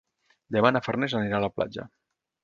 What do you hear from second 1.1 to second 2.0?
anirà a la platja.